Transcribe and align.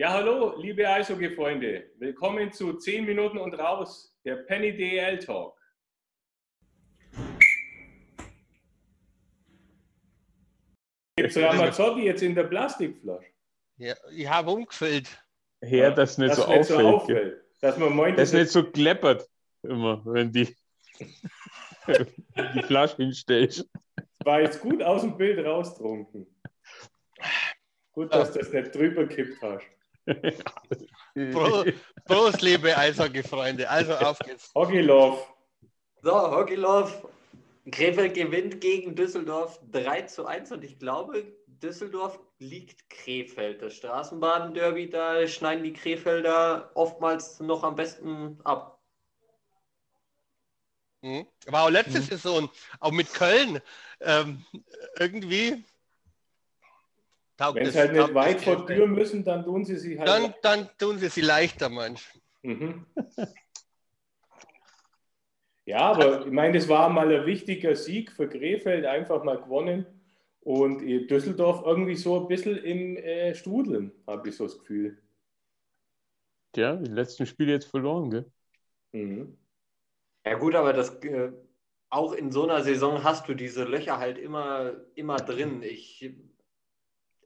Ja, 0.00 0.14
hallo, 0.14 0.56
liebe 0.56 0.88
Eishockey-Freunde. 0.88 1.90
Willkommen 1.98 2.50
zu 2.50 2.72
10 2.72 3.04
Minuten 3.04 3.36
und 3.36 3.52
raus, 3.52 4.16
der 4.24 4.36
Penny 4.36 4.74
DL 4.74 5.18
Talk. 5.18 5.54
Gibt 11.16 11.28
es 11.28 11.36
Ramazzotti 11.36 12.04
jetzt 12.04 12.22
in 12.22 12.34
der 12.34 12.44
Plastikflasche? 12.44 13.26
Ja, 13.76 13.94
ich 14.10 14.26
habe 14.26 14.52
umgefüllt. 14.52 15.22
Her, 15.60 15.90
dass 15.90 16.16
nicht, 16.16 16.30
Dass 16.30 16.38
so, 16.38 16.50
nicht 16.50 16.64
so 16.64 16.74
auffällt, 16.76 16.86
auffällt. 16.86 17.44
Dass 17.60 17.76
man 17.76 17.94
meint, 17.94 18.18
Das 18.18 18.30
das 18.30 18.40
nicht 18.40 18.52
so 18.52 18.70
kleppert 18.70 19.28
immer, 19.62 20.02
wenn 20.06 20.32
die 20.32 20.56
die 22.54 22.62
Flasche 22.62 22.96
hinstellst. 22.96 23.68
war 24.24 24.40
jetzt 24.40 24.62
gut 24.62 24.82
aus 24.82 25.02
dem 25.02 25.18
Bild 25.18 25.44
raustrunken. 25.44 26.26
Gut, 27.92 28.14
dass 28.14 28.32
du 28.32 28.38
das 28.38 28.50
nicht 28.50 28.74
drüber 28.74 29.06
kippt 29.06 29.42
hast. 29.42 29.66
Pro, 31.32 31.64
Prost, 32.04 32.42
liebe 32.42 32.76
Eishockey-Freunde. 32.76 33.68
Also 33.68 33.94
auf 33.94 34.18
geht's. 34.20 34.50
Hockey 34.54 34.80
Love. 34.80 35.18
So, 36.02 36.12
Hockey 36.12 36.54
Love. 36.56 37.08
Krefeld 37.70 38.14
gewinnt 38.14 38.60
gegen 38.60 38.96
Düsseldorf 38.96 39.60
3 39.70 40.02
zu 40.02 40.26
1 40.26 40.50
und 40.52 40.64
ich 40.64 40.78
glaube, 40.78 41.24
Düsseldorf 41.46 42.18
liegt 42.38 42.88
Krefeld. 42.88 43.60
Das 43.60 43.74
Straßenbahn-Derby, 43.74 44.88
da 44.88 45.26
schneiden 45.28 45.62
die 45.62 45.74
Krefelder 45.74 46.70
oftmals 46.74 47.38
noch 47.40 47.62
am 47.62 47.76
besten 47.76 48.40
ab. 48.44 48.80
Hm? 51.02 51.26
War 51.46 51.64
auch 51.64 51.70
letzte 51.70 51.98
Mhm. 52.00 52.04
Saison, 52.04 52.50
auch 52.80 52.92
mit 52.92 53.12
Köln. 53.12 53.60
Ähm, 54.00 54.44
irgendwie. 54.98 55.64
Taugt 57.40 57.56
Wenn 57.56 57.64
das- 57.64 57.72
sie 57.72 57.78
halt 57.80 57.92
nicht 57.92 58.14
weit 58.14 58.40
vor. 58.40 58.66
Tür 58.66 58.86
müssen, 58.86 59.24
dann 59.24 59.44
tun 59.44 59.64
sie 59.64 59.76
sich 59.76 59.98
halt. 59.98 60.08
Dann, 60.08 60.34
dann 60.42 60.68
tun 60.78 60.98
sie 60.98 61.08
sie 61.08 61.22
leichter, 61.22 61.68
manch. 61.68 62.06
Mhm. 62.42 62.86
Ja, 65.66 65.92
aber 65.92 66.26
ich 66.26 66.32
meine, 66.32 66.58
das 66.58 66.68
war 66.68 66.88
mal 66.88 67.10
ein 67.14 67.26
wichtiger 67.26 67.74
Sieg 67.76 68.12
für 68.12 68.28
Krefeld, 68.28 68.84
einfach 68.86 69.24
mal 69.24 69.36
gewonnen. 69.40 69.86
Und 70.42 70.80
Düsseldorf 70.80 71.62
irgendwie 71.66 71.94
so 71.96 72.20
ein 72.20 72.28
bisschen 72.28 72.56
im 72.56 72.96
äh, 72.96 73.34
Strudeln, 73.34 73.92
habe 74.06 74.28
ich 74.28 74.36
so 74.36 74.44
das 74.44 74.58
Gefühl. 74.58 74.98
Ja, 76.56 76.76
die 76.76 76.90
letzten 76.90 77.26
Spiele 77.26 77.52
jetzt 77.52 77.68
verloren, 77.68 78.10
gell? 78.10 78.32
Mhm. 78.92 79.36
Ja 80.26 80.34
gut, 80.34 80.54
aber 80.54 80.72
das 80.72 80.94
äh, 81.04 81.30
auch 81.90 82.12
in 82.12 82.32
so 82.32 82.44
einer 82.44 82.62
Saison 82.62 83.04
hast 83.04 83.28
du 83.28 83.34
diese 83.34 83.64
Löcher 83.64 83.98
halt 83.98 84.18
immer, 84.18 84.72
immer 84.94 85.16
drin. 85.16 85.62
Ich, 85.62 86.10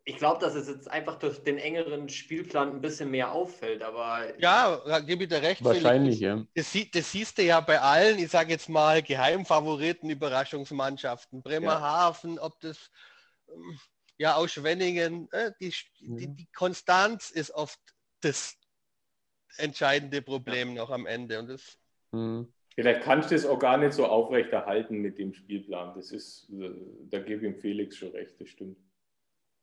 ich 0.07 0.17
glaube, 0.19 0.41
dass 0.41 0.55
es 0.55 0.69
jetzt 0.69 0.91
einfach 0.91 1.19
durch 1.19 1.43
den 1.43 1.59
engeren 1.59 2.09
Spielplan 2.09 2.71
ein 2.73 2.81
bisschen 2.81 3.11
mehr 3.11 3.33
auffällt, 3.33 3.83
aber 3.83 4.39
Ja, 4.39 4.81
da 4.87 5.01
gebe 5.01 5.25
ich 5.25 5.31
dir 5.31 5.43
recht. 5.43 5.65
Wahrscheinlich, 5.65 6.19
Felix. 6.19 6.41
ja. 6.41 6.47
Das, 6.55 6.73
sie- 6.73 6.91
das 6.91 7.11
siehst 7.11 7.39
du 7.39 7.43
ja 7.43 7.61
bei 7.61 7.81
allen, 7.81 8.19
ich 8.19 8.31
sage 8.31 8.51
jetzt 8.53 8.69
mal, 8.69 9.03
Geheimfavoriten, 9.03 10.11
Überraschungsmannschaften. 10.11 11.43
Bremerhaven, 11.43 12.39
ob 12.39 12.61
das 12.61 12.91
ähm, 13.49 13.79
ja 14.19 14.35
aus 14.37 14.53
Schwenningen, 14.53 15.29
äh, 15.33 15.53
die, 15.61 15.73
die, 16.01 16.29
die 16.29 16.47
Konstanz 16.55 17.31
ist 17.31 17.51
oft 17.53 17.81
das 18.21 18.57
entscheidende 19.57 20.21
Problem 20.23 20.75
noch 20.75 20.91
am 20.91 21.07
Ende. 21.07 21.39
Und 21.39 21.49
das, 21.49 21.79
Hm. 22.13 22.53
Vielleicht 22.77 23.03
kannst 23.03 23.31
du 23.31 23.37
das 23.37 23.47
auch 23.47 23.59
gar 23.59 23.77
nicht 23.79 23.93
so 23.93 24.05
aufrechterhalten 24.07 24.99
mit 24.99 25.19
dem 25.19 25.33
Spielplan. 25.33 25.95
Das 25.95 26.11
ist, 26.11 26.51
äh, 26.53 26.71
da 27.09 27.21
gebe 27.21 27.47
ich 27.47 27.53
ihm 27.55 27.61
Felix 27.61 27.97
schon 27.97 28.11
recht, 28.11 28.41
das 28.41 28.49
stimmt. 28.49 28.77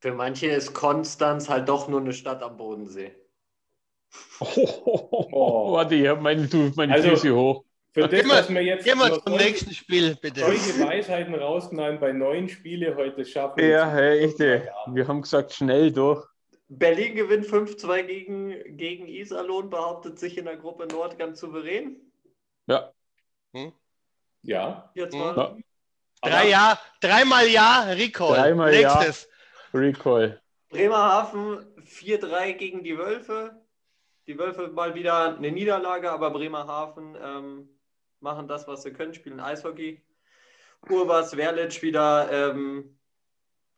Für 0.02 0.14
manche 0.14 0.48
ist 0.48 0.74
Konstanz 0.74 1.48
halt 1.48 1.70
doch 1.70 1.88
nur 1.88 2.02
eine 2.02 2.12
Stadt 2.14 2.44
am 2.44 2.58
Bodensee. 2.58 3.16
Oh, 4.40 5.72
warte, 5.74 5.96
ich 5.96 6.08
habe 6.08 6.22
meine, 6.22 6.48
meine 6.76 6.94
Also- 6.94 7.10
Füße 7.12 7.34
hoch. 7.36 7.64
Für 7.94 8.08
das, 8.08 8.12
Gehen 8.12 8.30
wir- 8.30 8.36
dass 8.36 8.50
wir 8.50 8.64
jetzt 8.64 8.86
noch 8.96 9.10
zum 9.10 9.34
solche- 9.34 9.46
nächsten 9.46 9.74
Spiel, 9.74 10.16
bitte. 10.16 10.40
solche 10.40 10.80
Weisheiten 10.80 11.36
rausknallen 11.36 12.00
bei 12.00 12.14
neun 12.14 12.48
Spiele 12.48 12.96
heute 12.96 13.26
schaffen. 13.26 13.60
Ja, 13.70 13.90
hey, 13.92 14.20
echt, 14.20 14.40
wir 14.40 15.08
haben 15.10 15.22
gesagt, 15.22 15.52
schnell 15.54 15.92
durch. 15.92 16.26
Berlin 16.70 17.16
gewinnt 17.16 17.46
5-2 17.46 18.04
gegen, 18.04 18.78
gegen 18.78 19.08
Iserlohn, 19.10 19.70
behauptet 19.70 20.18
sich 20.20 20.38
in 20.38 20.46
der 20.46 20.56
Gruppe 20.56 20.88
Nord 20.88 21.20
ganz 21.20 21.42
souverän. 21.42 21.98
Ja, 22.68 22.92
Ja. 24.44 24.90
Jetzt 24.96 25.14
Mhm. 25.14 25.20
mal. 25.20 25.36
Ja. 25.36 25.58
Drei 26.30 26.48
Jahr, 26.50 26.80
dreimal 27.02 27.48
Ja, 27.50 27.82
Recall. 27.90 28.36
Dreimal 28.38 28.74
Ja. 28.74 28.94
Recall. 29.74 30.40
Bremerhaven 30.70 31.66
4-3 31.86 32.54
gegen 32.54 32.84
die 32.84 32.98
Wölfe. 32.98 33.62
Die 34.28 34.38
Wölfe 34.38 34.70
mal 34.70 34.96
wieder 34.96 35.38
eine 35.38 35.52
Niederlage, 35.52 36.12
aber 36.12 36.32
Bremerhaven 36.32 37.18
ähm, 37.22 37.70
machen 38.20 38.48
das, 38.48 38.68
was 38.68 38.84
sie 38.84 38.92
können, 38.92 39.14
spielen 39.14 39.40
Eishockey. 39.40 40.02
Urbas 40.90 41.36
Werlitsch 41.36 41.82
wieder 41.82 42.30
ähm, 42.32 42.98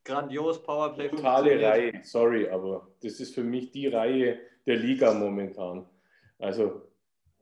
grandios 0.03 0.61
Powerplay. 0.61 1.09
Totale. 1.09 1.61
Reihe, 1.61 2.01
sorry, 2.03 2.49
aber 2.49 2.87
das 3.01 3.19
ist 3.19 3.33
für 3.33 3.43
mich 3.43 3.71
die 3.71 3.87
Reihe 3.87 4.39
der 4.65 4.77
Liga 4.77 5.13
momentan. 5.13 5.87
Also 6.39 6.81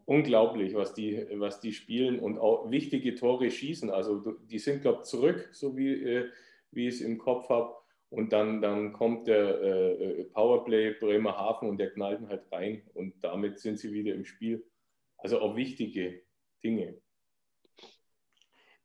unglaublich, 0.05 0.73
was 0.73 0.93
die, 0.93 1.25
was 1.33 1.59
die 1.59 1.73
spielen 1.73 2.19
und 2.19 2.37
auch 2.37 2.69
wichtige 2.69 3.15
Tore 3.15 3.49
schießen. 3.49 3.89
Also 3.89 4.37
die 4.43 4.59
sind, 4.59 4.81
glaube 4.81 4.99
ich, 5.01 5.09
zurück, 5.09 5.49
so 5.51 5.75
wie, 5.75 5.91
äh, 5.91 6.29
wie 6.71 6.87
ich 6.87 6.95
es 6.95 7.01
im 7.01 7.17
Kopf 7.17 7.49
habe. 7.49 7.75
Und 8.11 8.33
dann, 8.33 8.61
dann 8.61 8.91
kommt 8.91 9.27
der 9.27 9.61
äh, 9.61 9.91
äh, 9.93 10.23
Powerplay 10.25 10.91
Bremerhaven 10.95 11.69
und 11.69 11.77
der 11.77 11.91
knallt 11.91 12.19
ihn 12.19 12.27
halt 12.27 12.51
rein. 12.51 12.83
Und 12.93 13.23
damit 13.23 13.59
sind 13.59 13.79
sie 13.79 13.93
wieder 13.93 14.13
im 14.13 14.25
Spiel. 14.25 14.69
Also 15.17 15.39
auch 15.39 15.55
wichtige 15.55 16.21
Dinge. 16.61 17.01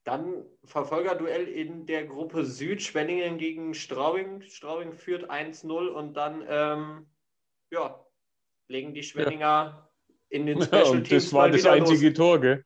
Dann 0.04 0.44
Verfolgerduell 0.64 1.48
in 1.48 1.86
der 1.86 2.06
Gruppe 2.06 2.44
Süd, 2.44 2.80
Schwenningen 2.80 3.36
gegen 3.36 3.74
Straubing. 3.74 4.42
Straubing 4.42 4.92
führt 4.92 5.28
1-0 5.28 5.88
und 5.88 6.14
dann 6.16 6.44
ähm, 6.48 7.06
ja, 7.72 8.06
legen 8.68 8.94
die 8.94 9.02
Schwenninger 9.02 9.90
in 10.28 10.46
den 10.46 10.58
Ja, 10.60 10.66
Special 10.66 10.90
und 10.90 11.04
Teams 11.04 11.24
das 11.24 11.32
war 11.32 11.48
mal 11.48 11.50
das 11.50 11.66
einzige 11.66 12.10
los. 12.10 12.16
Tor, 12.16 12.40
gell? 12.40 12.64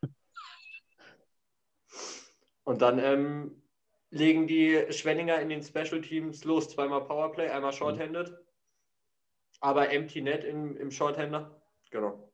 Und 2.64 2.82
dann 2.82 2.98
ähm, 2.98 3.59
legen 4.10 4.46
die 4.46 4.86
Schwenninger 4.90 5.40
in 5.40 5.48
den 5.48 5.62
Special 5.62 6.00
Teams 6.00 6.44
los. 6.44 6.68
Zweimal 6.68 7.04
Powerplay, 7.04 7.48
einmal 7.48 7.72
Shorthanded. 7.72 8.36
Aber 9.60 9.90
Empty 9.90 10.22
Net 10.22 10.44
im, 10.44 10.76
im 10.76 10.90
Shorthander. 10.90 11.60
Genau. 11.90 12.30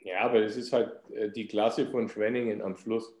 Ja, 0.00 0.20
aber 0.20 0.40
es 0.42 0.56
ist 0.56 0.72
halt 0.72 0.92
äh, 1.10 1.30
die 1.30 1.46
Klasse 1.46 1.86
von 1.86 2.08
Schwenningen 2.08 2.62
am 2.62 2.76
Schluss, 2.76 3.14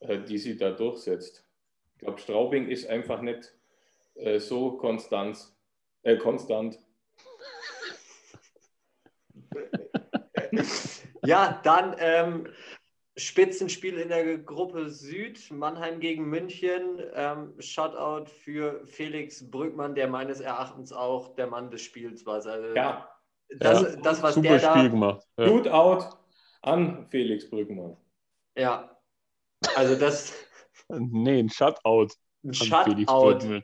äh, 0.00 0.18
die 0.18 0.38
sie 0.38 0.56
da 0.56 0.70
durchsetzt. 0.70 1.44
Ich 1.92 1.98
glaube, 1.98 2.18
Straubing 2.18 2.68
ist 2.68 2.88
einfach 2.88 3.22
nicht 3.22 3.54
äh, 4.14 4.40
so 4.40 4.76
konstant. 4.76 5.38
Äh, 6.02 6.16
konstant. 6.16 6.78
Ja, 11.26 11.60
dann 11.64 11.96
ähm, 11.98 12.48
Spitzenspiel 13.16 13.98
in 13.98 14.08
der 14.08 14.38
Gruppe 14.38 14.90
Süd, 14.90 15.50
Mannheim 15.50 16.00
gegen 16.00 16.28
München. 16.28 17.00
Ähm, 17.14 17.54
Shutout 17.58 18.26
für 18.30 18.86
Felix 18.86 19.50
Brückmann, 19.50 19.94
der 19.94 20.08
meines 20.08 20.40
Erachtens 20.40 20.92
auch 20.92 21.34
der 21.36 21.46
Mann 21.46 21.70
des 21.70 21.80
Spiels 21.82 22.26
war. 22.26 22.34
Also, 22.34 22.50
Ja, 22.74 23.08
das, 23.58 23.82
Ja, 23.82 23.96
das, 24.02 24.22
was 24.22 24.34
Super 24.34 24.48
der 24.50 24.58
Spiel 24.58 24.82
da. 24.82 24.88
gemacht. 24.88 25.26
Ja. 25.38 25.46
Shootout 25.48 26.16
an 26.62 27.06
Felix 27.08 27.48
Brückmann. 27.48 27.96
Ja, 28.56 28.90
also 29.74 29.94
das 29.96 30.34
Nee, 30.88 31.38
ein 31.40 31.48
Shutout. 31.48 32.08
ein 32.44 32.50
an 32.50 32.84
Felix 32.84 33.10
Shutout. 33.10 33.46
Er. 33.46 33.62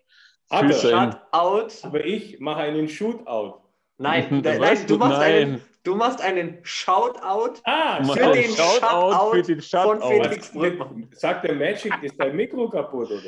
Sein- 0.73 1.13
Shutout. 1.13 1.87
Aber 1.87 2.05
ich 2.05 2.41
mache 2.41 2.61
einen 2.61 2.89
Shootout. 2.89 3.61
Nein, 3.99 4.41
nein, 4.43 4.87
du 4.87 4.97
machst 4.99 5.19
Nein. 5.19 5.35
einen, 5.35 5.63
du 5.85 5.95
machst 5.97 6.21
einen 6.21 6.59
Shoutout 6.63 7.61
Ah, 7.65 8.03
für 8.05 8.23
einen 8.25 8.33
den 8.35 8.51
Shoutout 8.51 9.31
für 9.37 9.43
den 9.43 9.61
Shutout 9.63 10.01
von. 10.01 10.03
Felix 10.25 10.51
Brückmann. 10.53 11.09
sagt 11.13 11.45
der 11.45 11.55
Magic, 11.55 11.93
ist 12.03 12.15
dein 12.19 12.37
Mikro 12.37 12.69
kaputt 12.69 13.11
oder 13.11 13.21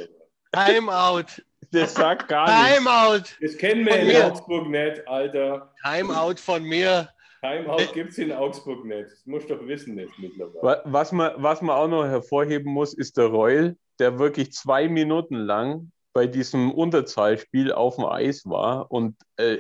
was? 0.53 0.67
Timeout. 0.67 1.43
Das 1.73 1.95
sagt 1.95 2.29
gar 2.29 2.47
nichts. 2.47 2.77
Timeout. 2.79 3.23
Das 3.41 3.57
kennen 3.59 3.85
wir 3.85 3.93
Von 3.93 4.01
in 4.03 4.07
mir. 4.07 4.27
Augsburg 4.27 4.69
nicht, 4.69 5.09
Alter. 5.09 5.75
Timeout 5.83 6.37
von 6.37 6.63
mir. 6.63 7.09
Timeout 7.43 7.93
gibt 7.93 8.13
es 8.13 8.19
in 8.19 8.33
Augsburg 8.33 8.85
nicht. 8.85 9.11
Das 9.11 9.27
musst 9.27 9.51
du 9.51 9.57
doch 9.57 9.67
wissen 9.67 9.99
jetzt 9.99 10.17
mittlerweile. 10.19 10.63
Wa- 10.63 10.83
Was 10.85 11.11
man, 11.13 11.33
was 11.37 11.61
man 11.61 11.77
auch 11.77 11.89
noch 11.89 12.05
hervorheben 12.05 12.73
muss, 12.73 12.95
ist 12.95 13.17
der 13.17 13.27
Reul, 13.27 13.77
der 13.99 14.19
wirklich 14.19 14.53
zwei 14.53 14.89
Minuten 14.89 15.35
lang 15.37 15.91
bei 16.13 16.27
diesem 16.29 16.71
Unterzahlspiel 16.73 17.73
auf 17.73 17.97
dem 17.97 18.05
Eis 18.07 18.45
war 18.47 18.91
und 18.91 19.17
äh, 19.37 19.59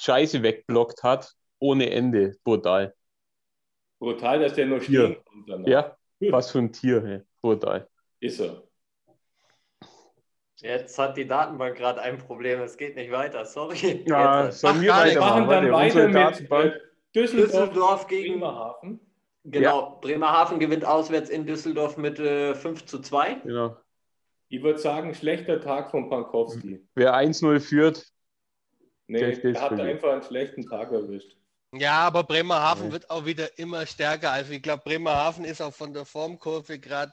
Scheiße 0.00 0.42
wegblockt 0.42 1.04
hat, 1.04 1.32
ohne 1.62 1.90
Ende. 1.90 2.36
Brutal. 2.44 2.94
Brutal, 4.00 4.40
dass 4.40 4.54
der 4.54 4.66
noch 4.66 4.82
stehen 4.82 5.16
kommt 5.24 5.48
danach. 5.48 5.66
Ja, 5.68 5.96
was 6.32 6.50
für 6.50 6.58
ein 6.58 6.72
Tier, 6.72 7.02
hey. 7.02 7.20
brutal. 7.40 7.88
Ist 8.20 8.40
er. 8.40 8.62
Jetzt 10.56 10.98
hat 10.98 11.16
die 11.16 11.26
Datenbank 11.26 11.76
gerade 11.76 12.00
ein 12.02 12.18
Problem. 12.18 12.60
Es 12.60 12.76
geht 12.76 12.94
nicht 12.96 13.10
weiter. 13.10 13.44
Sorry. 13.44 14.04
Ja, 14.06 14.46
Jetzt, 14.46 14.60
sollen 14.60 14.80
wir 14.80 14.94
Ach, 14.94 15.04
wir 15.04 15.18
machen 15.20 15.48
weitermachen? 15.48 15.64
dann 15.64 15.72
weiter 15.72 16.06
mit 16.06 16.14
Datenbank. 16.14 16.74
äh, 16.74 16.78
Düsseldorf, 17.14 17.50
Düsseldorf 17.50 18.06
gegen. 18.06 18.34
Bremerhaven. 18.40 19.00
Genau, 19.44 19.98
Bremerhaven 20.00 20.60
gewinnt 20.60 20.84
auswärts 20.84 21.28
in 21.28 21.46
Düsseldorf 21.46 21.96
mit 21.96 22.20
äh, 22.20 22.54
5 22.54 22.86
zu 22.86 23.00
2. 23.00 23.34
Genau. 23.44 23.76
Ich 24.48 24.62
würde 24.62 24.78
sagen, 24.78 25.14
schlechter 25.14 25.60
Tag 25.60 25.90
von 25.90 26.08
Pankowski. 26.08 26.86
Wer 26.94 27.14
1-0 27.14 27.58
führt, 27.58 28.12
Nee, 29.08 29.18
Der 29.18 29.44
er 29.44 29.60
hat 29.60 29.80
einfach 29.80 30.12
einen 30.12 30.22
schlechten 30.22 30.62
Tag 30.62 30.92
erwischt. 30.92 31.36
Ja, 31.74 32.00
aber 32.06 32.24
Bremerhaven 32.24 32.88
Nee. 32.88 32.92
wird 32.92 33.10
auch 33.10 33.24
wieder 33.24 33.58
immer 33.58 33.86
stärker. 33.86 34.30
Also 34.30 34.52
ich 34.52 34.62
glaube, 34.62 34.82
Bremerhaven 34.84 35.44
ist 35.44 35.62
auch 35.62 35.72
von 35.72 35.92
der 35.94 36.04
Formkurve 36.04 36.78
gerade 36.78 37.12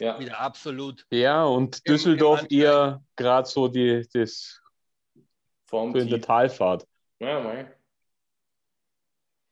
Ja, 0.00 0.18
wieder 0.18 0.40
absolut. 0.40 1.06
ja, 1.10 1.44
und 1.44 1.86
Düsseldorf 1.86 2.42
im 2.42 2.58
eher 2.58 3.02
gerade 3.16 3.48
so 3.48 3.68
die, 3.68 4.06
das 4.12 4.60
Form 5.66 5.92
so 5.92 5.98
in 5.98 6.08
der 6.08 6.20
Talfahrt. 6.20 6.86
Ja, 7.18 7.40
mei. 7.40 7.70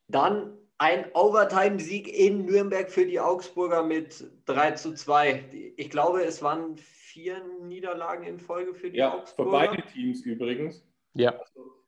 Dann 0.09 0.59
ein 0.79 1.11
Overtime-Sieg 1.15 2.09
in 2.09 2.45
Nürnberg 2.47 2.91
für 2.91 3.07
die 3.07 3.21
Augsburger 3.21 3.83
mit 3.83 4.25
3 4.47 4.73
zu 4.73 4.95
2. 4.95 5.45
Ich 5.77 5.91
glaube, 5.91 6.25
es 6.25 6.43
waren 6.43 6.77
vier 6.77 7.43
Niederlagen 7.63 8.25
in 8.25 8.39
Folge 8.41 8.75
für 8.75 8.91
die 8.91 8.99
ja 8.99 9.11
für 9.11 9.19
Augsburger. 9.19 9.51
beide 9.51 9.83
Teams 9.93 10.23
übrigens. 10.23 10.85
Ja, 11.15 11.35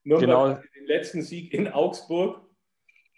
Nürnberg 0.06 0.20
Genau. 0.20 0.62
den 0.76 0.86
letzten 0.86 1.22
Sieg 1.22 1.52
in 1.52 1.68
Augsburg 1.68 2.40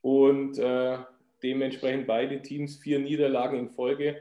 und 0.03 0.59
äh, 0.59 0.99
dementsprechend 1.43 2.07
beide 2.07 2.41
Teams 2.43 2.77
vier 2.79 2.99
Niederlagen 2.99 3.59
in 3.59 3.71
Folge. 3.71 4.21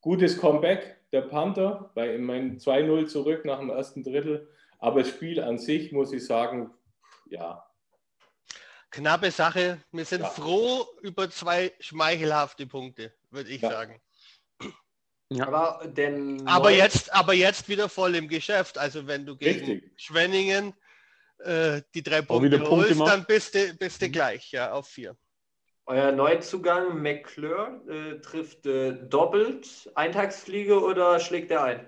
Gutes 0.00 0.38
Comeback 0.38 0.96
der 1.12 1.22
Panther 1.22 1.90
bei 1.94 2.16
meinem 2.18 2.56
2-0 2.56 3.06
zurück 3.06 3.44
nach 3.44 3.58
dem 3.58 3.70
ersten 3.70 4.02
Drittel. 4.02 4.48
Aber 4.78 5.00
das 5.00 5.10
Spiel 5.10 5.40
an 5.40 5.58
sich 5.58 5.92
muss 5.92 6.12
ich 6.12 6.24
sagen, 6.24 6.72
ja, 7.26 7.64
Knappe 8.90 9.30
Sache. 9.30 9.78
Wir 9.90 10.04
sind 10.04 10.20
Ja. 10.22 10.28
froh 10.28 10.84
über 11.02 11.30
zwei 11.30 11.72
schmeichelhafte 11.80 12.66
Punkte, 12.66 13.12
würde 13.30 13.48
ich 13.50 13.62
Ja. 13.62 13.70
sagen. 13.70 14.00
Aber, 15.40 15.86
denn 15.86 16.46
Aber 16.46 16.68
neun- 16.70 16.76
jetzt, 16.76 17.10
aber 17.14 17.32
jetzt 17.32 17.68
wieder 17.70 17.88
voll 17.88 18.14
im 18.16 18.28
Geschäft. 18.28 18.76
Also 18.76 19.06
wenn 19.06 19.24
du 19.24 19.34
gegen 19.36 19.60
Richtig. 19.60 19.92
Schwenningen 19.96 20.74
äh, 21.44 21.82
die 21.94 22.02
drei 22.02 22.22
Punkte 22.22 22.60
holst, 22.68 23.00
dann 23.00 23.24
bist 23.26 23.54
du, 23.54 23.74
bist 23.74 24.00
Mhm. 24.00 24.06
du 24.06 24.10
gleich, 24.12 24.50
ja, 24.52 24.72
auf 24.72 24.88
vier. 24.88 25.16
Euer 25.86 26.12
Neuzugang 26.12 27.02
McClure 27.02 27.80
äh, 27.88 28.20
trifft 28.20 28.66
äh, 28.66 28.92
doppelt 29.08 29.90
Eintagsfliege 29.96 30.80
oder 30.80 31.18
schlägt 31.18 31.50
er 31.50 31.64
ein? 31.64 31.86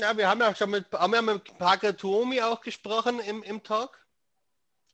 Ja, 0.00 0.16
wir 0.16 0.28
haben 0.28 0.40
ja 0.40 0.54
schon 0.54 0.70
mit, 0.70 0.86
haben 0.92 1.14
ja 1.14 1.22
mit 1.22 1.56
Parker 1.58 1.96
Tuomi 1.96 2.40
auch 2.40 2.60
gesprochen 2.60 3.20
im, 3.20 3.42
im 3.42 3.62
Talk 3.62 4.04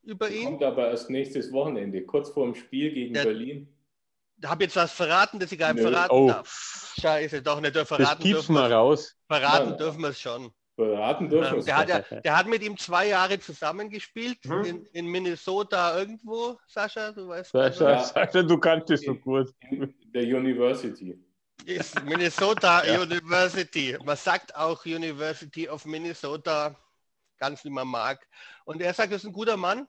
über 0.03 0.29
ihn. 0.29 0.44
kommt 0.44 0.62
aber 0.62 0.91
erst 0.91 1.09
nächstes 1.09 1.53
Wochenende, 1.53 2.05
kurz 2.05 2.29
vor 2.31 2.44
dem 2.44 2.55
Spiel 2.55 2.93
gegen 2.93 3.15
Der- 3.15 3.25
Berlin. 3.25 3.69
Habe 4.44 4.65
jetzt 4.65 4.76
was 4.76 4.93
verraten, 4.93 5.38
das 5.38 5.53
ich 5.53 5.59
gar 5.59 5.73
nicht 5.73 5.82
Nö. 5.85 5.91
verraten 5.91 6.12
Oh. 6.15 6.29
darf. 6.29 6.93
Scheiße, 7.00 7.41
doch 7.41 7.61
nicht. 7.61 7.75
das 7.76 7.88
Verraten 7.88 8.23
gibt's 8.23 8.41
dürfen, 8.47 8.55
mal 8.55 8.69
wir, 8.69 8.76
raus. 8.76 9.17
verraten 9.26 9.71
Ja. 9.71 9.76
dürfen 9.76 10.00
wir 10.03 10.09
es 10.09 10.21
schon. 10.21 10.53
Beraten 10.76 11.29
dürfen 11.29 11.55
Ähm, 11.55 11.56
wir 11.59 11.65
der, 11.65 11.76
hat 11.76 11.88
ja, 11.88 12.00
der 12.21 12.37
hat 12.37 12.47
mit 12.49 12.62
ihm 12.62 12.76
zwei 12.76 13.09
Jahre 13.09 13.38
zusammengespielt 13.38 14.44
Mhm. 14.44 14.65
in, 14.65 14.85
in 14.93 15.06
Minnesota 15.06 15.97
irgendwo, 15.99 16.59
Sascha, 16.67 17.12
du 17.12 17.29
weißt 17.29 17.53
Sascha, 17.53 17.91
Ja. 17.93 17.99
Sascha, 18.05 18.43
du 18.43 18.59
kannst 18.59 18.91
es 18.91 19.03
so 19.03 19.15
gut. 19.15 19.53
in 19.71 19.94
der 20.12 20.25
University. 20.25 21.19
ist 21.65 22.03
Minnesota 22.05 22.85
Ja. 22.87 23.00
University. 23.00 23.97
Man 24.05 24.17
sagt 24.17 24.55
auch 24.56 24.85
University 24.85 25.69
of 25.69 25.85
Minnesota, 25.87 26.76
ganz 27.38 27.65
wie 27.65 27.71
man 27.71 27.87
mag. 27.88 28.26
Und 28.65 28.82
er 28.82 28.93
sagt, 28.94 29.11
er 29.12 29.17
ist 29.17 29.25
ein 29.26 29.32
guter 29.32 29.56
Mann, 29.56 29.87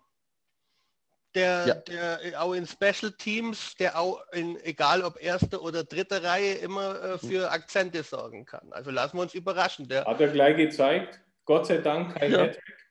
der, 1.35 1.67
Ja. 1.67 1.75
der 1.75 2.41
auch 2.41 2.53
in 2.53 2.65
Special 2.65 3.11
Teams, 3.11 3.75
der 3.75 3.99
auch 3.99 4.21
in, 4.31 4.57
egal 4.63 5.03
ob 5.03 5.21
erste 5.21 5.61
oder 5.61 5.83
dritte 5.83 6.23
Reihe, 6.23 6.53
immer 6.55 7.01
äh, 7.03 7.17
für 7.17 7.51
Akzente 7.51 8.01
sorgen 8.03 8.45
kann. 8.45 8.71
Also 8.71 8.91
lassen 8.91 9.17
wir 9.17 9.21
uns 9.21 9.33
überraschen. 9.33 9.87
Der, 9.87 10.05
Hat 10.05 10.21
er 10.21 10.29
gleich 10.29 10.57
gezeigt. 10.57 11.19
Gott 11.45 11.67
sei 11.67 11.77
Dank 11.77 12.15
kein 12.17 12.31
Ja. 12.31 12.39
Hattrick, 12.39 12.87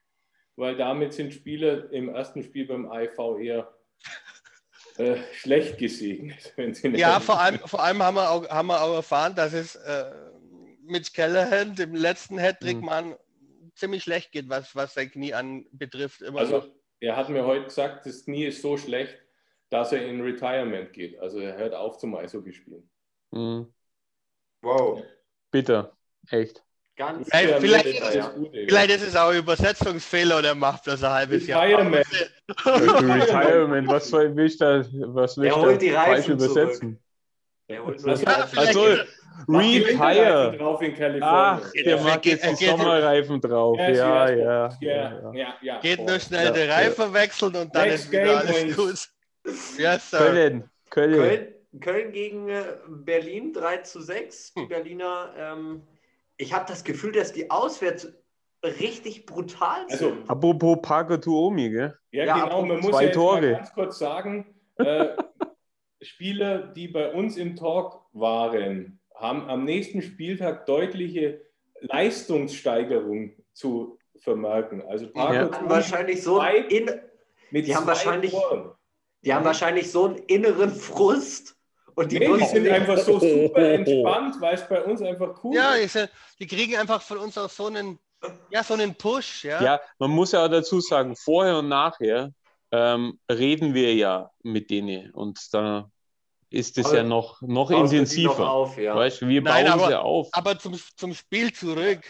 weil 0.57 0.77
damit 0.77 1.13
sind 1.13 1.35
Spieler 1.35 1.91
im 1.91 2.09
ersten 2.11 2.43
Spiel 2.43 2.67
beim 2.67 2.91
IV 2.93 3.19
eher 3.41 3.75
äh, 4.99 5.17
schlecht 5.33 5.79
gesegnet. 5.79 6.53
Wenn 6.57 6.73
sie 6.75 6.89
nicht 6.91 7.01
ja, 7.01 7.19
vor 7.19 7.41
allem, 7.41 7.59
vor 7.61 7.83
allem 7.83 8.03
haben, 8.03 8.15
wir 8.15 8.31
auch, 8.31 8.49
haben 8.49 8.69
wir 8.69 8.81
auch 8.81 8.95
erfahren, 8.95 9.35
dass 9.35 9.53
es 9.53 9.75
äh, 9.75 10.13
mit 10.85 11.13
Callahan, 11.15 11.75
dem 11.75 11.95
letzten 11.95 12.39
Hattrick-Mann, 12.39 13.17
ziemlich 13.75 14.05
schlecht 14.05 14.31
geht, 14.31 14.49
was, 14.49 14.77
was 14.77 14.95
sein 14.95 15.11
Knie 15.11 15.35
anbetrifft. 15.35 16.23
Immer 16.23 16.45
noch. 16.45 16.69
Er 17.05 17.17
hat 17.17 17.29
mir 17.29 17.45
heute 17.45 17.65
gesagt, 17.67 18.07
das 18.07 18.25
Knie 18.25 18.47
ist 18.47 18.63
so 18.63 18.77
schlecht, 18.79 19.19
dass 19.69 19.93
er 19.93 20.07
in 20.07 20.21
Retirement 20.23 20.93
geht. 20.93 21.19
Also 21.19 21.39
er 21.39 21.57
hört 21.59 21.75
auf 21.75 21.99
zum 21.99 22.15
Eishockey 22.17 22.53
spielen. 22.53 22.89
Mhm. 23.31 23.67
Wow. 24.63 25.03
Bitter. 25.51 25.93
Echt. 26.31 26.65
Ganz 26.97 27.29
Hey, 27.31 27.55
vielleicht- 27.61 27.87
ist 27.87 28.35
Gute. 28.35 28.65
Vielleicht 28.67 28.91
ist 28.91 29.03
es 29.03 29.17
auch 29.17 29.31
ein 29.31 29.39
Übersetzungsfehler 29.39 30.39
und 30.39 30.45
er 30.45 30.55
macht 30.55 30.87
das 30.87 31.03
ein 31.03 31.11
halbes 31.11 31.47
Jahr. 31.47 31.63
Retirement. 31.65 32.07
Retirement, 32.65 33.89
was 33.89 34.09
soll 34.09 34.35
willst 34.37 34.61
du 34.61 34.65
da, 34.65 34.79
was 35.15 35.37
willst 35.37 35.55
Er 35.57 35.61
du 35.63 35.67
holt 35.69 35.83
die 35.83 35.91
falsch 35.91 36.09
Reifen 36.29 36.33
übersetzen? 36.35 37.01
Er 37.67 37.85
holt 37.85 38.01
nur 38.01 38.11
Also- 38.11 38.27
Also, 38.27 39.03
Retire. 39.49 40.57
drauf 40.59 40.81
in 40.83 40.95
Kalifornien. 40.95 41.23
Ach, 41.23 41.71
der 41.73 41.87
Er 41.99 42.03
macht 42.03 42.23
geht- 42.23 42.43
jetzt 42.43 42.61
die 42.61 42.65
geht- 42.65 42.71
Sommerreifen 42.79 43.41
drauf. 43.41 43.79
Yes, 43.79 43.99
Ja, 43.99 44.29
yes, 44.29 44.39
ja. 44.39 44.45
ja, 44.45 44.71
ja, 44.81 44.93
ja. 45.23 45.33
ja, 45.35 45.55
ja. 45.63 45.81
Geht 45.81 45.99
Oh. 46.01 46.07
nur 46.07 46.19
schnell 46.21 46.47
Ja, 46.47 46.51
die 46.53 46.61
Reifen 46.63 47.13
wechseln 47.15 47.57
und 47.57 47.75
dann 47.75 47.89
Next 47.89 48.05
ist 48.05 48.13
wieder 48.13 48.39
alles 48.39 48.77
gut. 48.77 49.09
Yes, 49.79 50.11
sir. 50.11 50.19
Köln, 50.19 50.71
Köln. 50.91 51.13
Köln, 51.15 51.55
Köln 51.81 52.13
gegen 52.13 52.49
äh, 52.49 52.63
Berlin 52.89 53.53
3 53.53 53.79
zu 53.79 54.01
6. 54.01 54.55
Die 54.55 54.61
Hm. 54.63 54.69
Berliner, 54.69 55.35
ähm, 55.37 55.83
ich 56.37 56.53
habe 56.55 56.65
das 56.69 56.85
Gefühl, 56.85 57.13
dass 57.13 57.33
die 57.33 57.51
auswärts 57.51 58.13
richtig 58.65 59.27
brutal 59.27 59.85
Also, 59.91 60.11
sind. 60.11 60.31
Apropos 60.31 60.79
Parker 60.81 61.21
Tuomi, 61.21 61.69
gell? 61.71 61.95
Ja, 62.13 62.25
Ja, 62.25 62.45
genau. 62.45 62.63
Man 62.63 62.81
muss 62.81 62.91
zwei 62.91 63.03
ja 63.03 63.07
jetzt 63.09 63.15
Tore. 63.15 63.41
mal 63.43 63.53
ganz 63.57 63.73
kurz 63.75 63.99
sagen, 63.99 64.47
äh, 64.79 65.09
Spieler, 66.01 66.59
die 66.69 66.89
bei 66.89 67.13
uns 67.13 67.37
im 67.37 67.57
Talk 67.57 68.01
waren, 68.13 69.01
haben 69.25 69.49
am 69.49 69.65
nächsten 69.65 70.03
Spieltag 70.03 70.67
deutliche 70.67 71.41
Leistungssteigerung 71.81 73.33
zu 73.53 73.99
vermerken. 74.21 74.83
Also 74.83 75.07
Ja. 75.15 75.51
wahrscheinlich 75.69 76.23
so 76.23 76.39
zwei- 76.39 76.59
in, 76.59 76.91
mit 77.51 77.67
die 77.67 77.75
haben 77.75 77.87
wahrscheinlich- 77.87 78.33
Toren. 78.33 78.73
die 79.23 79.33
haben 79.35 79.45
wahrscheinlich 79.45 79.91
so 79.91 80.07
einen 80.07 80.17
inneren 80.27 80.71
Frust 80.71 81.57
und 81.95 82.11
die 82.13 82.19
Nee, 82.19 82.37
die 82.39 82.45
sind 82.45 82.69
einfach 82.69 82.99
so 82.99 83.19
super 83.19 83.69
entspannt, 83.79 84.41
weil 84.41 84.55
es 84.55 84.69
bei 84.69 84.83
uns 84.83 85.01
einfach 85.03 85.43
cool 85.45 85.55
Ja, 85.57 85.75
ist. 85.75 85.97
ich, 85.97 86.09
die 86.41 86.47
kriegen 86.47 86.77
einfach 86.77 87.01
von 87.03 87.19
uns 87.19 87.39
auch 87.39 87.51
so 87.51 87.67
einen, 87.67 87.99
ja, 88.51 88.63
so 88.63 88.75
einen 88.75 88.95
Push. 88.95 89.45
Ja? 89.45 89.63
Ja, 89.63 89.81
man 89.99 90.11
muss 90.11 90.33
ja 90.33 90.45
auch 90.45 90.49
dazu 90.51 90.81
sagen, 90.81 91.15
vorher 91.17 91.59
und 91.59 91.69
nachher 91.69 92.33
ähm, 92.73 93.19
reden 93.31 93.73
wir 93.75 93.95
ja 93.95 94.31
mit 94.43 94.69
denen 94.71 95.11
und 95.13 95.39
da 95.55 95.89
ist 96.51 96.79
es 96.79 96.91
ja 96.93 97.03
noch, 97.03 97.41
noch 97.43 97.71
intensiver. 97.71 98.29
noch 98.31 98.39
auf, 98.49 98.79
ja. 98.79 98.95
Weißt 98.95 99.23
du, 99.23 99.29
wir 99.29 99.43
Nein, 99.43 99.65
bauen 99.67 99.73
aber- 99.81 99.89
sie 99.89 99.99
auf. 100.01 100.29
Aber 100.33 100.59
zum, 100.59 100.79
zum 100.97 101.15
Spiel 101.15 101.53
zurück. 101.53 102.01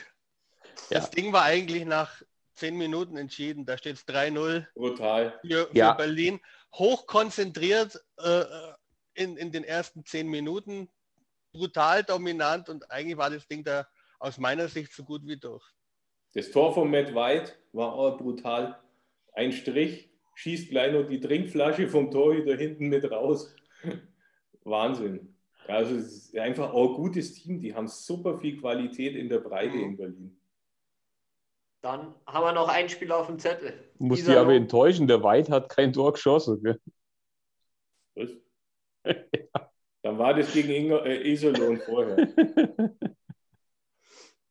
Ja. 0.90 0.98
Das 1.00 1.10
Ding 1.10 1.32
war 1.32 1.42
eigentlich 1.44 1.84
nach 1.84 2.22
zehn 2.54 2.76
Minuten 2.76 3.16
entschieden. 3.16 3.64
Da 3.64 3.78
steht 3.78 3.96
es 3.96 4.06
3-0 4.06 4.66
Brutal. 4.74 5.38
für, 5.40 5.66
für 5.68 5.76
Ja. 5.76 5.92
Berlin. 5.94 6.40
Hochkonzentriert 6.74 8.00
äh, 8.18 8.44
in, 9.14 9.36
in 9.36 9.50
den 9.52 9.64
ersten 9.64 10.04
zehn 10.04 10.28
Minuten. 10.28 10.88
Brutal 11.52 12.02
dominant 12.02 12.68
und 12.68 12.90
eigentlich 12.90 13.16
war 13.16 13.30
das 13.30 13.46
Ding 13.46 13.62
da 13.62 13.86
aus 14.18 14.38
meiner 14.38 14.66
Sicht 14.68 14.92
so 14.92 15.04
gut 15.04 15.22
wie 15.24 15.36
durch. 15.36 15.64
Das 16.34 16.50
Tor 16.50 16.74
von 16.74 16.90
Matt 16.90 17.14
White 17.14 17.52
war 17.72 17.92
auch 17.94 18.18
brutal. 18.18 18.76
Ein 19.34 19.52
Strich, 19.52 20.10
schießt 20.34 20.70
gleich 20.70 20.92
noch 20.92 21.04
die 21.04 21.20
Trinkflasche 21.20 21.88
vom 21.88 22.10
Torhüter 22.10 22.56
hinten 22.56 22.88
mit 22.88 23.08
raus. 23.08 23.54
Wahnsinn. 24.64 25.34
Also 25.66 25.94
es 25.96 26.06
ist 26.26 26.36
einfach 26.38 26.72
auch 26.72 26.90
ein 26.90 26.96
gutes 26.96 27.32
Team. 27.34 27.60
Die 27.60 27.74
haben 27.74 27.88
super 27.88 28.38
viel 28.38 28.58
Qualität 28.60 29.14
in 29.16 29.28
der 29.28 29.38
Breite 29.38 29.76
Mhm. 29.76 29.82
in 29.84 29.96
Berlin. 29.96 30.40
Dann 31.82 32.14
haben 32.26 32.44
wir 32.44 32.52
noch 32.52 32.68
ein 32.68 32.88
Spiel 32.88 33.12
auf 33.12 33.26
dem 33.26 33.38
Zettel. 33.38 33.74
Muss 33.98 34.18
die 34.18 34.24
Iserlohn- 34.24 34.38
aber 34.40 34.54
enttäuschen, 34.54 35.06
der 35.06 35.22
White 35.22 35.52
hat 35.52 35.68
kein 35.68 35.92
Tor 35.92 36.12
geschossen. 36.14 36.62
Gell? 36.62 36.80
Was? 38.14 38.30
Dann 40.02 40.18
war 40.18 40.34
das 40.34 40.52
gegen 40.52 40.70
Inger, 40.70 41.04
äh, 41.06 41.30
Iserlohn 41.32 41.78
vorher. 41.80 42.16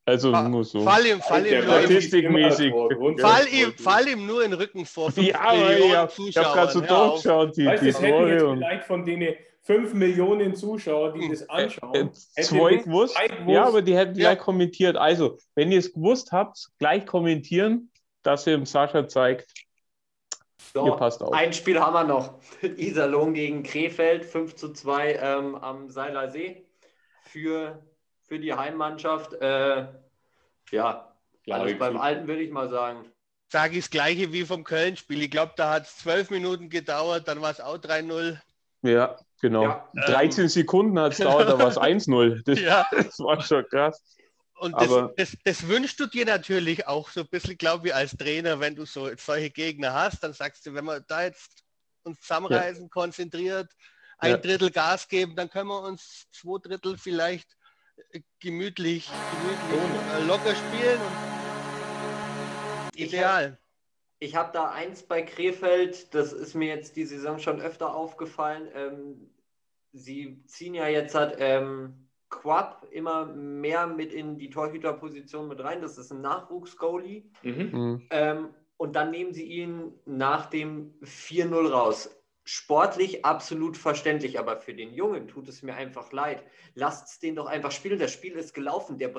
Also 0.06 0.30
nur 0.32 0.64
so. 0.64 0.80
Fall 0.82 1.06
ihm, 1.06 1.18
fall 1.22 1.46
ihm, 1.46 1.62
Statistikmäßig. 1.62 2.74
fall, 3.22 3.46
ihm, 3.48 3.72
fall 3.72 4.06
ihm 4.06 4.26
nur 4.26 4.44
in 4.44 4.50
den 4.50 4.60
Rücken 4.60 4.84
vor. 4.84 5.10
Ja, 5.16 5.40
aber 5.40 5.56
Millionen 5.66 6.08
ich 6.28 6.36
habe 6.36 6.52
gerade 6.52 6.72
so 6.72 6.80
durchgeschaut, 6.82 7.56
die, 7.56 7.64
Weißt 7.64 7.80
du, 7.80 7.84
die 7.86 7.90
es 7.90 8.02
hätten 8.02 8.28
jetzt 8.28 8.42
vielleicht 8.42 8.84
von 8.84 9.06
denen 9.06 9.34
5 9.64 9.94
Millionen 9.94 10.54
Zuschauer, 10.54 11.14
die 11.14 11.28
das 11.28 11.42
äh, 11.42 11.46
anschauen. 11.48 11.94
äh, 11.94 11.98
hätte 12.36 12.48
zwei 12.48 12.70
nicht 12.72 12.84
gewusst. 12.84 13.14
zwei 13.14 13.28
gewusst. 13.28 13.48
Ja, 13.48 13.64
aber 13.66 13.82
die 13.82 13.96
hätten 13.96 14.14
Ja. 14.18 14.32
gleich 14.32 14.38
kommentiert. 14.44 14.96
Also, 14.96 15.38
wenn 15.54 15.72
ihr 15.72 15.78
es 15.78 15.92
gewusst 15.92 16.32
habt, 16.32 16.68
gleich 16.78 17.06
kommentieren, 17.06 17.90
dass 18.22 18.46
ihr 18.46 18.56
dem 18.56 18.66
Sascha 18.66 19.08
zeigt, 19.08 19.48
So, 20.72 20.86
ihr 20.86 20.92
passt 20.96 21.22
auf. 21.22 21.32
Ein 21.32 21.52
Spiel 21.52 21.80
haben 21.80 21.94
wir 21.94 22.04
noch. 22.04 22.40
Iserlohn 22.62 23.32
gegen 23.34 23.62
Krefeld, 23.62 24.24
5 24.24 24.54
zu 24.54 24.72
2 24.72 25.14
ähm, 25.14 25.54
am 25.54 25.88
Seiler 25.90 26.30
See 26.30 26.66
für, 27.22 27.82
für 28.22 28.38
die 28.38 28.52
Heimmannschaft. 28.52 29.32
Äh, 29.34 29.86
ja, 30.70 31.14
Klare 31.44 31.62
alles 31.62 31.78
beim. 31.78 31.96
Alten 31.96 32.26
würde 32.26 32.42
ich 32.42 32.50
mal 32.50 32.68
sagen. 32.68 33.04
Sage 33.50 33.74
ich 33.78 33.84
das 33.84 33.90
gleiche 33.90 34.32
wie 34.32 34.44
vom 34.44 34.64
Köln-Spiel. 34.64 35.22
Ich 35.22 35.30
glaube, 35.30 35.52
da 35.56 35.70
hat 35.72 35.84
es 35.84 35.96
zwölf 35.98 36.30
Minuten 36.30 36.68
gedauert, 36.70 37.28
dann 37.28 37.40
war 37.40 37.50
es 37.50 37.60
auch 37.60 37.76
3-0. 37.78 38.38
Ja, 38.84 39.16
genau. 39.40 39.62
Ja, 39.62 39.88
13 39.94 40.48
Sekunden 40.48 40.98
hat 41.00 41.12
es 41.12 41.18
dauert, 41.18 41.48
da 41.48 41.58
war 41.58 41.68
es 41.68 41.78
1-0. 41.78 42.42
Das, 42.44 42.60
Ja, 42.60 42.86
das 42.90 43.18
war 43.18 43.40
schon 43.42 43.66
krass. 43.68 44.16
und 44.58 44.72
das, 44.72 44.82
Aber- 44.90 45.12
das, 45.16 45.36
das 45.44 45.66
wünschst 45.66 45.98
du 45.98 46.06
dir 46.06 46.26
natürlich 46.26 46.86
auch 46.86 47.08
so 47.08 47.20
ein 47.22 47.28
bisschen, 47.28 47.56
glaube 47.56 47.88
ich, 47.88 47.94
als 47.94 48.16
Trainer, 48.16 48.60
wenn 48.60 48.74
du 48.76 48.84
so 48.84 49.10
solche 49.16 49.50
Gegner 49.50 49.94
hast, 49.94 50.22
dann 50.22 50.34
sagst 50.34 50.66
du, 50.66 50.74
wenn 50.74 50.84
wir 50.84 51.00
da 51.00 51.22
jetzt 51.24 51.64
uns 52.02 52.20
zusammenreißen, 52.20 52.90
konzentriert, 52.90 53.72
ein 54.18 54.32
Ja. 54.32 54.36
Drittel 54.36 54.70
Gas 54.70 55.08
geben, 55.08 55.34
dann 55.34 55.48
können 55.48 55.68
wir 55.68 55.80
uns 55.82 56.26
zwei 56.30 56.58
Drittel 56.62 56.98
vielleicht 56.98 57.48
gemütlich, 58.40 59.08
gemütlich 59.30 60.12
äh, 60.20 60.24
locker 60.26 60.54
spielen. 60.54 61.00
Ideal. 62.94 63.58
Ich 64.24 64.36
habe 64.36 64.52
da 64.54 64.70
eins 64.70 65.02
bei 65.02 65.20
Krefeld, 65.20 66.14
das 66.14 66.32
ist 66.32 66.54
mir 66.54 66.68
jetzt 66.68 66.96
die 66.96 67.04
Saison 67.04 67.38
schon 67.38 67.60
öfter 67.60 67.94
aufgefallen. 67.94 68.70
Ähm, 68.74 69.30
sie 69.92 70.42
ziehen 70.46 70.72
ja 70.72 70.88
jetzt 70.88 71.14
halt 71.14 71.36
ähm, 71.38 72.08
Quab 72.30 72.86
immer 72.90 73.26
mehr 73.26 73.86
mit 73.86 74.14
in 74.14 74.38
die 74.38 74.48
Torhüterposition 74.48 75.46
mit 75.46 75.62
rein. 75.62 75.82
Das 75.82 75.98
ist 75.98 76.10
ein 76.10 76.22
Nachwuchs-Goalie. 76.22 77.24
Mhm. 77.42 77.70
Mhm. 77.70 78.06
Ähm, 78.08 78.54
und 78.78 78.96
dann 78.96 79.10
nehmen 79.10 79.34
sie 79.34 79.44
ihn 79.44 79.92
nach 80.06 80.46
dem 80.46 80.94
4-0 81.02 81.68
raus. 81.68 82.10
Sportlich 82.46 83.24
absolut 83.24 83.76
verständlich, 83.78 84.38
aber 84.38 84.58
für 84.58 84.74
den 84.74 84.92
Jungen 84.92 85.28
tut 85.28 85.48
es 85.48 85.62
mir 85.62 85.74
einfach 85.74 86.12
leid. 86.12 86.42
Lasst 86.74 87.08
es 87.08 87.18
den 87.18 87.36
doch 87.36 87.46
einfach 87.46 87.72
spielen. 87.72 87.98
Das 87.98 88.12
Spiel 88.12 88.34
ist 88.34 88.52
gelaufen. 88.52 88.98
Der, 88.98 89.12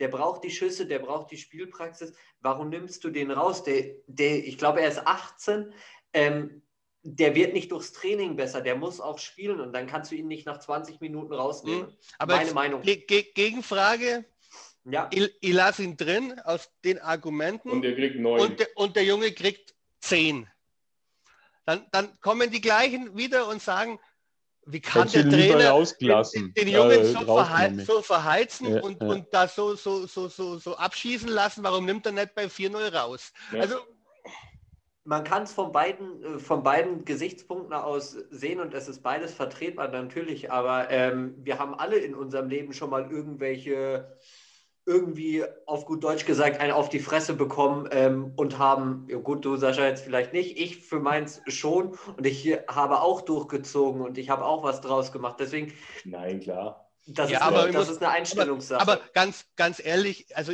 der 0.00 0.08
braucht 0.08 0.42
die 0.42 0.50
Schüsse, 0.50 0.86
der 0.86 0.98
braucht 0.98 1.30
die 1.30 1.36
Spielpraxis. 1.36 2.12
Warum 2.40 2.70
nimmst 2.70 3.04
du 3.04 3.10
den 3.10 3.30
raus? 3.30 3.62
Der, 3.62 3.94
der, 4.08 4.44
ich 4.44 4.58
glaube, 4.58 4.80
er 4.80 4.88
ist 4.88 5.06
18. 5.06 5.72
Ähm, 6.12 6.62
der 7.04 7.34
wird 7.34 7.52
nicht 7.52 7.70
durchs 7.70 7.92
Training 7.92 8.34
besser. 8.34 8.60
Der 8.60 8.74
muss 8.74 9.00
auch 9.00 9.18
spielen 9.18 9.60
und 9.60 9.72
dann 9.72 9.86
kannst 9.86 10.10
du 10.10 10.16
ihn 10.16 10.26
nicht 10.26 10.46
nach 10.46 10.58
20 10.58 11.00
Minuten 11.00 11.32
rausnehmen. 11.32 11.96
Aber 12.18 12.36
Meine 12.36 12.54
Meinung. 12.54 12.82
Ge 12.82 12.96
Ge 12.96 13.22
Gegenfrage, 13.34 14.24
Ja, 14.84 15.08
ich, 15.12 15.32
ich 15.40 15.52
lasse 15.52 15.84
ihn 15.84 15.96
drin 15.96 16.40
aus 16.44 16.70
den 16.82 16.98
Argumenten. 16.98 17.70
Und 17.70 17.84
er 17.84 17.94
kriegt 17.94 18.18
neun. 18.18 18.40
und, 18.40 18.58
der, 18.58 18.68
und 18.74 18.96
der 18.96 19.04
Junge 19.04 19.30
kriegt 19.32 19.74
10. 20.00 20.48
Dann, 21.66 21.86
dann 21.92 22.20
kommen 22.20 22.50
die 22.50 22.60
gleichen 22.60 23.16
wieder 23.16 23.48
und 23.48 23.62
sagen, 23.62 23.98
wie 24.66 24.80
kann 24.80 25.08
der 25.08 25.28
Trainer 25.28 25.84
den, 26.32 26.54
den 26.54 26.68
Jungen 26.68 26.90
äh, 26.90 27.04
so, 27.04 27.18
verhei 27.20 27.64
rausgenommen. 27.66 27.86
so 27.86 28.02
verheizen 28.02 28.74
Ja, 28.74 28.82
und, 28.82 29.02
ja. 29.02 29.08
und 29.08 29.26
da 29.32 29.46
so, 29.46 29.74
so, 29.74 30.06
so, 30.06 30.28
so, 30.28 30.58
so 30.58 30.76
abschießen 30.76 31.28
lassen? 31.28 31.62
Warum 31.64 31.84
nimmt 31.84 32.06
er 32.06 32.12
nicht 32.12 32.34
bei 32.34 32.46
4-0 32.46 32.94
raus? 32.94 33.32
Ja. 33.52 33.60
Also, 33.60 33.76
man 35.04 35.22
kann 35.22 35.42
es 35.42 35.52
von 35.52 35.70
beiden, 35.70 36.22
äh, 36.22 36.38
von 36.38 36.62
beiden 36.62 37.04
Gesichtspunkten 37.04 37.74
aus 37.74 38.16
sehen 38.30 38.60
und 38.60 38.72
es 38.72 38.88
ist 38.88 39.02
beides 39.02 39.34
vertretbar 39.34 39.88
natürlich, 39.88 40.50
aber 40.50 40.90
ähm, 40.90 41.34
wir 41.38 41.58
haben 41.58 41.74
alle 41.74 41.96
in 41.96 42.14
unserem 42.14 42.48
Leben 42.48 42.72
schon 42.72 42.90
mal 42.90 43.10
irgendwelche, 43.10 44.18
irgendwie 44.86 45.44
auf 45.66 45.86
gut 45.86 46.04
Deutsch 46.04 46.26
gesagt, 46.26 46.60
einen 46.60 46.72
auf 46.72 46.88
die 46.90 46.98
Fresse 47.00 47.34
bekommen 47.34 47.88
ähm, 47.90 48.32
und 48.36 48.58
haben, 48.58 49.06
ja 49.08 49.16
gut, 49.18 49.44
du 49.44 49.56
Sascha 49.56 49.86
jetzt 49.86 50.04
vielleicht 50.04 50.32
nicht, 50.32 50.58
ich 50.58 50.78
für 50.84 51.00
meins 51.00 51.40
schon 51.46 51.96
und 52.16 52.26
ich 52.26 52.38
hier 52.40 52.64
habe 52.68 53.00
auch 53.00 53.22
durchgezogen 53.22 54.02
und 54.02 54.18
ich 54.18 54.28
habe 54.30 54.44
auch 54.44 54.62
was 54.62 54.80
draus 54.82 55.10
gemacht. 55.12 55.36
Deswegen, 55.38 55.72
Nein, 56.04 56.40
klar. 56.40 56.90
das, 57.06 57.30
Ja, 57.30 57.38
ist, 57.38 57.42
aber 57.44 57.62
eine, 57.62 57.72
das 57.72 57.86
muss- 57.88 57.96
ist 57.96 58.02
eine 58.02 58.12
Einstellungssache. 58.12 58.80
aber 58.82 59.00
ganz, 59.14 59.46
ganz 59.56 59.80
ehrlich, 59.84 60.26
also 60.36 60.52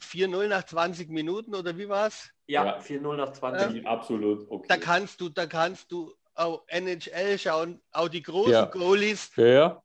4-0 0.00 0.48
nach 0.48 0.64
20 0.64 1.08
Minuten 1.10 1.54
oder 1.54 1.76
wie 1.78 1.88
war's? 1.88 2.30
ja, 2.48 2.64
Ja. 2.64 2.78
4-0 2.80 3.16
nach 3.16 3.32
20. 3.32 3.86
Absolut 3.86 4.50
okay. 4.50 4.66
Da 4.68 4.76
kannst 4.76 5.20
du, 5.20 5.28
da 5.28 5.46
kannst 5.46 5.92
du 5.92 6.12
auch 6.34 6.64
NHL 6.66 7.38
schauen, 7.38 7.80
auch 7.92 8.08
die 8.08 8.22
großen 8.22 8.52
Ja. 8.52 8.64
Goalies. 8.64 9.30
Ja, 9.36 9.46
ja. 9.46 9.82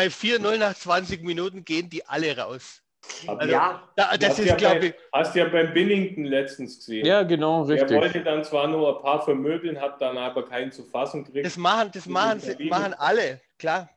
Bei 0.00 0.06
4-0 0.06 0.56
nach 0.56 0.74
20 0.74 1.22
Minuten 1.24 1.62
gehen 1.62 1.90
die 1.90 2.06
alle 2.06 2.34
raus. 2.34 2.82
Also, 3.26 3.50
ja, 3.52 3.86
Da, 3.96 4.16
das 4.16 4.30
hast 4.30 4.38
ist, 4.38 4.46
ja 4.46 4.56
glaube 4.56 4.86
ich, 4.86 4.94
Hast 5.12 5.34
ja 5.36 5.46
beim 5.46 5.74
Billington 5.74 6.24
letztens 6.24 6.78
gesehen. 6.78 7.04
ja, 7.04 7.22
genau, 7.22 7.64
Er 7.64 7.68
richtig. 7.68 7.98
wollte 7.98 8.22
dann 8.24 8.42
zwar 8.42 8.66
nur 8.68 8.96
ein 8.96 9.02
paar 9.02 9.22
vermöbeln, 9.22 9.78
hat 9.78 10.00
dann 10.00 10.16
aber 10.16 10.46
keinen 10.46 10.72
zu 10.72 10.84
fassen 10.84 11.24
gekriegt. 11.24 11.44
das 11.44 11.58
machen, 11.58 11.90
das 11.92 12.06
machen, 12.06 12.40
sie- 12.40 12.64
machen 12.70 12.94
alle, 12.94 13.42
klar. 13.58 13.90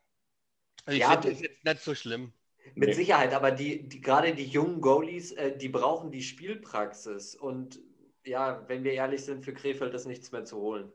Also 0.86 0.98
ich 0.98 1.04
Ja, 1.04 1.12
finde 1.12 1.30
das- 1.32 1.40
jetzt 1.42 1.64
nicht 1.64 1.80
so 1.82 1.96
schlimm. 1.96 2.34
Mit 2.76 2.90
Nee. 2.90 2.96
Sicherheit, 2.96 3.34
aber 3.34 3.52
die, 3.52 3.88
die 3.88 4.02
gerade 4.02 4.34
die 4.36 4.46
jungen 4.46 4.82
Goalies, 4.82 5.32
äh, 5.32 5.56
die 5.58 5.70
brauchen 5.70 6.12
die 6.12 6.22
Spielpraxis. 6.22 7.34
Und 7.36 7.80
ja, 8.26 8.64
wenn 8.68 8.84
wir 8.84 8.92
ehrlich 8.92 9.24
sind, 9.24 9.46
für 9.46 9.54
Krefeld 9.54 9.94
ist 9.94 10.06
nichts 10.08 10.34
mehr 10.34 10.44
zu 10.44 10.58
holen. 10.58 10.92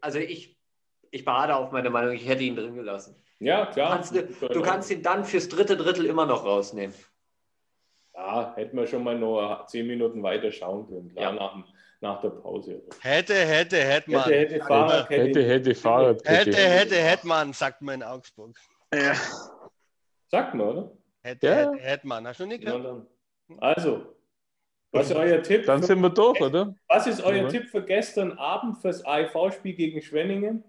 Also 0.00 0.18
ich, 0.18 0.59
ich 1.10 1.24
beharre 1.24 1.56
auf 1.56 1.72
meine 1.72 1.90
Meinung, 1.90 2.12
ich 2.14 2.26
hätte 2.28 2.42
ihn 2.42 2.56
drin 2.56 2.74
gelassen. 2.74 3.16
Ja, 3.40 3.66
Du 3.66 3.72
klar. 3.72 3.90
kannst, 3.94 4.14
du 4.14 4.62
kannst 4.62 4.90
ihn 4.90 5.02
dann 5.02 5.24
fürs 5.24 5.48
dritte 5.48 5.76
Drittel 5.76 6.06
immer 6.06 6.26
noch 6.26 6.44
rausnehmen. 6.44 6.94
Ja, 8.14 8.54
hätten 8.56 8.76
wir 8.76 8.86
schon 8.86 9.02
mal 9.02 9.18
noch 9.18 9.66
zehn 9.66 9.86
Minuten 9.86 10.22
weiter 10.22 10.52
schauen 10.52 10.86
können, 10.86 11.08
klar, 11.10 11.32
Ja. 11.34 11.38
nach, 11.38 11.56
nach 12.00 12.20
der 12.20 12.30
Pause. 12.30 12.82
Hätte, 13.00 13.34
hätte, 13.34 13.76
hätte 13.78 14.10
man. 14.10 14.22
Hätte, 14.24 14.54
hätte, 14.54 14.64
Fahrer, 14.66 15.06
Hätte, 15.08 15.42
hätte, 15.42 15.74
Fahrrad. 15.74 16.22
Hätte, 16.28 16.56
hätte, 16.56 16.96
hätte 16.96 17.26
man, 17.26 17.52
sagt 17.52 17.80
man 17.82 17.96
in 17.96 18.02
Augsburg. 18.02 18.56
Sagt 20.28 20.54
man, 20.54 20.66
oder? 20.68 20.92
Hätte, 21.22 21.46
Ja. 21.46 21.54
hätte, 21.54 21.78
hätte 21.82 22.06
man. 22.06 22.26
Hast 22.26 22.40
du 22.40 22.46
nicht 22.46 22.62
Ja, 22.64 22.76
gehört? 22.76 23.06
Also, 23.58 24.14
was 24.92 25.10
ist 25.10 25.16
euer 25.16 25.42
Tipp? 25.42 25.66
Dann 25.66 25.80
für, 25.80 25.86
sind 25.86 26.00
wir 26.00 26.10
durch, 26.10 26.40
oder? 26.40 26.74
was 26.88 27.06
ist 27.06 27.22
euer 27.22 27.42
Ja. 27.42 27.48
Tipp 27.48 27.68
für 27.70 27.82
gestern 27.82 28.32
Abend 28.38 28.78
fürs 28.78 29.04
AIV-Spiel 29.04 29.74
gegen 29.74 30.00
Schwenningen? 30.02 30.64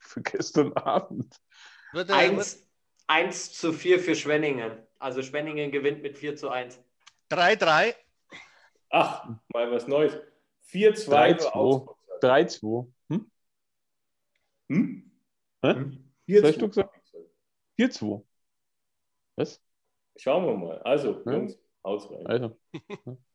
Für 0.02 0.22
gestern 0.22 0.72
Abend. 0.72 1.40
Würde, 1.92 2.14
1, 2.14 2.66
1 3.06 3.52
zu 3.52 3.72
4 3.72 4.00
für 4.00 4.14
Schwenningen. 4.14 4.72
Also 4.98 5.22
Schwenningen 5.22 5.70
gewinnt 5.70 6.02
mit 6.02 6.16
4 6.18 6.36
zu 6.36 6.50
1. 6.50 6.80
3-3. 7.30 7.94
Ach, 8.90 9.28
mal 9.52 9.70
was 9.70 9.86
Neues. 9.86 10.14
4-2 10.68 11.04
für 11.04 11.10
3-2. 11.10 11.52
Augsburg. 11.52 11.98
3-2. 12.22 12.92
Hm? 13.08 13.30
Hm? 14.68 15.10
Hä? 15.62 15.68
4-2. 16.28 16.42
Was 16.42 16.48
hast 16.48 16.62
du 16.62 16.68
gesagt? 16.68 17.00
4-2. 17.78 18.24
Was? 19.36 19.62
Schauen 20.16 20.46
wir 20.46 20.54
mal. 20.56 20.82
Also, 20.82 21.22
Ja. 21.24 21.32
Jungs, 21.32 21.58
haut's 21.84 22.10
rein. 22.10 22.26
Also. 22.26 22.58